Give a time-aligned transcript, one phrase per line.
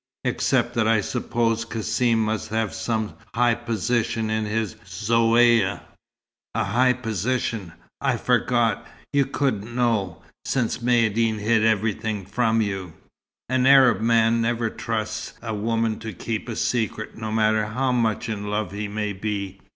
[0.23, 5.81] except that I suppose Cassim must have some high position in his Zaouïa."
[6.55, 7.73] "A high position!
[8.01, 8.83] I forgot,
[9.13, 12.93] you couldn't know since Maïeddine hid everything from you.
[13.47, 18.27] An Arab man never trusts a woman to keep a secret, no matter how much
[18.27, 19.61] in love he may be.